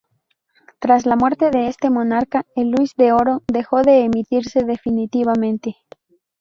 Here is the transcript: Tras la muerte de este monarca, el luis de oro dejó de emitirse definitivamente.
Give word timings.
Tras 0.79 1.05
la 1.05 1.15
muerte 1.15 1.51
de 1.51 1.67
este 1.67 1.91
monarca, 1.91 2.43
el 2.55 2.71
luis 2.71 2.95
de 2.95 3.11
oro 3.11 3.43
dejó 3.45 3.83
de 3.83 4.03
emitirse 4.03 4.63
definitivamente. 4.63 5.77